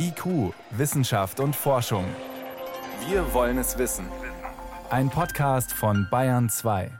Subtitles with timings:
[0.00, 2.04] IQ, Wissenschaft und Forschung.
[3.08, 4.06] Wir wollen es wissen.
[4.90, 6.92] Ein Podcast von Bayern 2.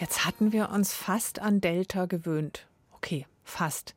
[0.00, 2.66] Jetzt hatten wir uns fast an Delta gewöhnt.
[2.90, 3.94] Okay, fast.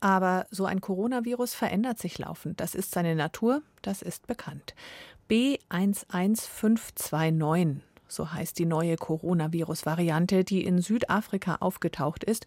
[0.00, 2.60] Aber so ein Coronavirus verändert sich laufend.
[2.60, 4.74] Das ist seine Natur, das ist bekannt.
[5.30, 7.76] B11529,
[8.08, 12.44] so heißt die neue Coronavirus-Variante, die in Südafrika aufgetaucht ist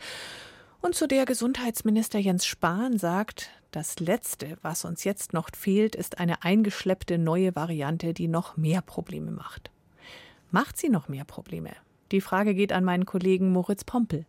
[0.82, 6.20] und zu der Gesundheitsminister Jens Spahn sagt, das Letzte, was uns jetzt noch fehlt, ist
[6.20, 9.72] eine eingeschleppte neue Variante, die noch mehr Probleme macht.
[10.50, 11.70] Macht sie noch mehr Probleme?
[12.12, 14.26] Die Frage geht an meinen Kollegen Moritz Pompel.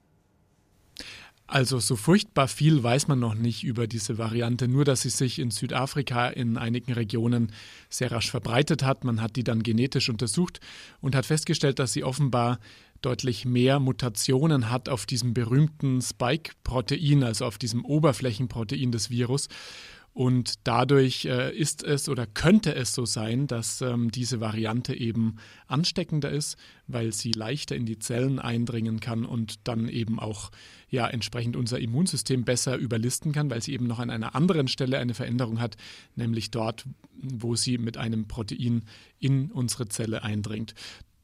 [1.52, 5.38] Also so furchtbar viel weiß man noch nicht über diese Variante, nur dass sie sich
[5.38, 7.52] in Südafrika in einigen Regionen
[7.90, 9.04] sehr rasch verbreitet hat.
[9.04, 10.60] Man hat die dann genetisch untersucht
[11.02, 12.58] und hat festgestellt, dass sie offenbar
[13.02, 19.48] deutlich mehr Mutationen hat auf diesem berühmten Spike-Protein, also auf diesem Oberflächenprotein des Virus.
[20.14, 25.36] Und dadurch äh, ist es oder könnte es so sein, dass ähm, diese Variante eben
[25.68, 30.50] ansteckender ist, weil sie leichter in die Zellen eindringen kann und dann eben auch
[30.90, 34.98] ja entsprechend unser Immunsystem besser überlisten kann, weil sie eben noch an einer anderen Stelle
[34.98, 35.78] eine Veränderung hat,
[36.14, 36.84] nämlich dort,
[37.14, 38.84] wo sie mit einem Protein
[39.18, 40.74] in unsere Zelle eindringt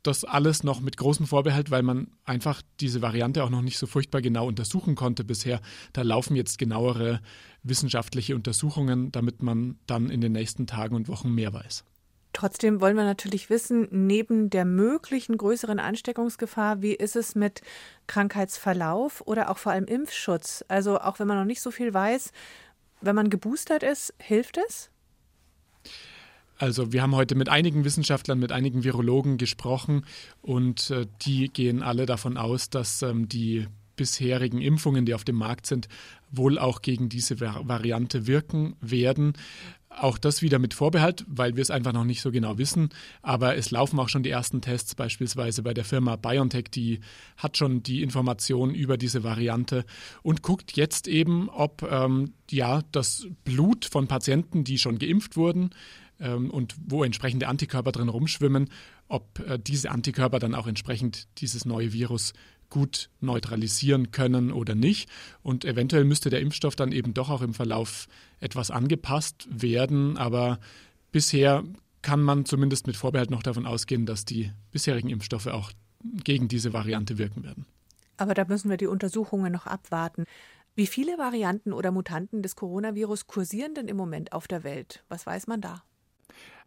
[0.03, 3.87] das alles noch mit großem Vorbehalt, weil man einfach diese Variante auch noch nicht so
[3.87, 5.61] furchtbar genau untersuchen konnte bisher.
[5.93, 7.21] Da laufen jetzt genauere
[7.63, 11.85] wissenschaftliche Untersuchungen, damit man dann in den nächsten Tagen und Wochen mehr weiß.
[12.33, 17.63] Trotzdem wollen wir natürlich wissen, neben der möglichen größeren Ansteckungsgefahr, wie ist es mit
[18.07, 20.65] Krankheitsverlauf oder auch vor allem Impfschutz?
[20.69, 22.33] Also auch wenn man noch nicht so viel weiß,
[23.01, 24.91] wenn man geboostert ist, hilft es?
[26.59, 30.05] Also wir haben heute mit einigen Wissenschaftlern, mit einigen Virologen gesprochen
[30.43, 35.37] und äh, die gehen alle davon aus, dass ähm, die bisherigen Impfungen, die auf dem
[35.37, 35.89] Markt sind,
[36.31, 39.35] wohl auch gegen diese Variante wirken werden.
[39.91, 42.91] Auch das wieder mit Vorbehalt, weil wir es einfach noch nicht so genau wissen.
[43.23, 47.01] Aber es laufen auch schon die ersten Tests, beispielsweise bei der Firma BioNTech, die
[47.37, 49.85] hat schon die Informationen über diese Variante
[50.23, 55.71] und guckt jetzt eben, ob ähm, ja das Blut von Patienten, die schon geimpft wurden,
[56.27, 58.71] und wo entsprechende Antikörper drin rumschwimmen,
[59.09, 62.33] ob äh, diese Antikörper dann auch entsprechend dieses neue Virus
[62.71, 65.09] gut neutralisieren können oder nicht.
[65.43, 68.09] Und eventuell müsste der Impfstoff dann eben doch auch im Verlauf
[68.41, 70.19] etwas angepasst werden.
[70.19, 70.59] Aber
[71.13, 71.65] bisher
[72.03, 75.73] kann man zumindest mit Vorbehalt noch davon ausgehen, dass die bisherigen Impfstoffe auch
[76.25, 77.67] gegen diese Variante wirken werden.
[78.17, 80.25] Aber da müssen wir die Untersuchungen noch abwarten.
[80.75, 85.05] Wie viele Varianten oder Mutanten des Coronavirus kursieren denn im Moment auf der Welt?
[85.09, 85.83] Was weiß man da?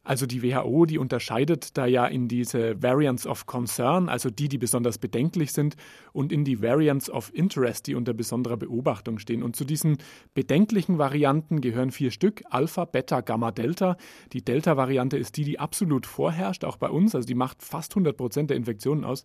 [0.03, 4.57] Also die WHO, die unterscheidet da ja in diese Variants of Concern, also die, die
[4.57, 5.75] besonders bedenklich sind,
[6.11, 9.43] und in die Variants of Interest, die unter besonderer Beobachtung stehen.
[9.43, 9.99] Und zu diesen
[10.33, 13.95] bedenklichen Varianten gehören vier Stück, Alpha, Beta, Gamma, Delta.
[14.33, 18.17] Die Delta-Variante ist die, die absolut vorherrscht, auch bei uns, also die macht fast 100
[18.17, 19.23] Prozent der Infektionen aus.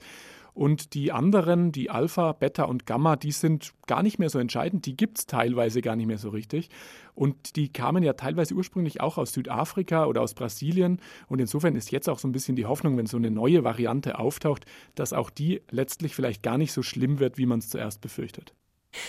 [0.57, 4.87] Und die anderen, die Alpha, Beta und Gamma, die sind gar nicht mehr so entscheidend.
[4.87, 6.71] Die gibt es teilweise gar nicht mehr so richtig.
[7.15, 11.03] Und die kamen ja teilweise ursprünglich auch aus Südafrika oder aus Brasilien.
[11.29, 14.19] Und insofern ist jetzt auch so ein bisschen die Hoffnung, wenn so eine neue Variante
[14.19, 18.01] auftaucht, dass auch die letztlich vielleicht gar nicht so schlimm wird, wie man es zuerst
[18.01, 18.55] befürchtet.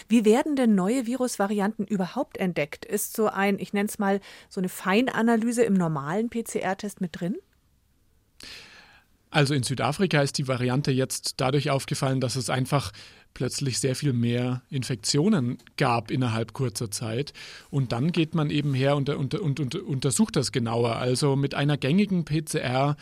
[0.10, 2.84] Wie werden denn neue Virusvarianten überhaupt entdeckt?
[2.84, 4.20] Ist so ein, ich nenne es mal,
[4.50, 7.38] so eine Feinanalyse im normalen PCR-Test mit drin?
[9.30, 12.92] Also in Südafrika ist die Variante jetzt dadurch aufgefallen, dass es einfach
[13.34, 17.34] plötzlich sehr viel mehr Infektionen gab innerhalb kurzer Zeit.
[17.70, 20.96] Und dann geht man eben her und, und, und, untersucht das genauer.
[20.96, 22.96] Also mit einer gängigen PCR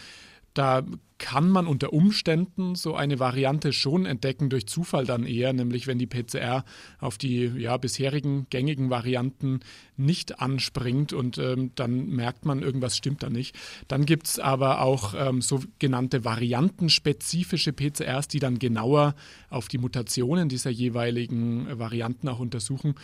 [0.55, 0.83] da
[1.17, 5.97] kann man unter Umständen so eine Variante schon entdecken, durch Zufall dann eher, nämlich wenn
[5.97, 6.65] die PCR
[6.99, 9.61] auf die ja, bisherigen gängigen Varianten
[9.95, 13.55] nicht anspringt und ähm, dann merkt man, irgendwas stimmt da nicht.
[13.87, 19.15] Dann gibt es aber auch ähm, sogenannte variantenspezifische PCRs, die dann genauer
[19.49, 22.95] auf die Mutationen dieser jeweiligen Varianten auch untersuchen.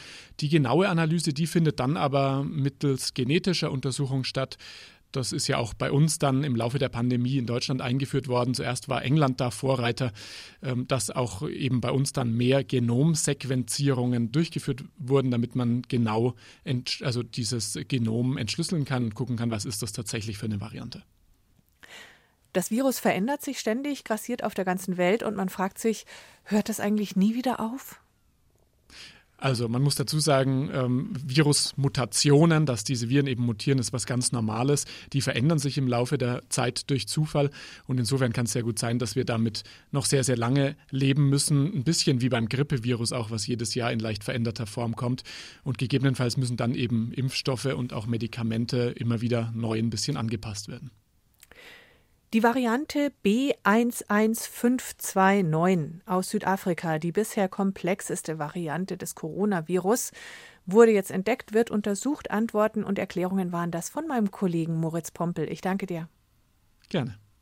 [0.42, 4.58] Die genaue Analyse, die findet dann aber mittels genetischer Untersuchung statt.
[5.12, 8.54] Das ist ja auch bei uns dann im Laufe der Pandemie in Deutschland eingeführt worden.
[8.54, 10.12] Zuerst war England da Vorreiter,
[10.62, 16.36] ähm, dass auch eben bei uns dann mehr Genomsequenzierungen durchgeführt wurden, damit man genau
[17.02, 21.04] also dieses Genom entschlüsseln kann und gucken kann, was ist das tatsächlich für eine Variante.
[22.54, 26.06] Das Virus verändert sich ständig, grassiert auf der ganzen Welt und man fragt sich,
[26.44, 28.02] hört das eigentlich nie wieder auf?
[29.42, 34.32] Also man muss dazu sagen, ähm, Virusmutationen, dass diese Viren eben mutieren, ist was ganz
[34.32, 34.86] Normales.
[35.14, 37.50] Die verändern sich im Laufe der Zeit durch Zufall
[37.88, 41.28] und insofern kann es sehr gut sein, dass wir damit noch sehr, sehr lange leben
[41.28, 41.74] müssen.
[41.74, 45.24] Ein bisschen wie beim Grippevirus auch, was jedes Jahr in leicht veränderter Form kommt.
[45.64, 50.68] Und gegebenenfalls müssen dann eben Impfstoffe und auch Medikamente immer wieder neu ein bisschen angepasst
[50.68, 50.92] werden.
[52.34, 60.14] Die Variante B11529 aus Südafrika, die bisher komplexeste Variante des Coronavirus,
[60.66, 62.32] wurde jetzt entdeckt, wird untersucht.
[62.32, 65.52] Antworten und Erklärungen waren das von meinem Kollegen Moritz Pompel.
[65.52, 66.08] Ich danke dir.
[66.88, 67.21] Gerne.